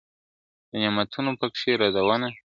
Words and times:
د 0.69 0.71
نعمتونو 0.83 1.31
پکښي 1.39 1.73
رودونه.. 1.81 2.27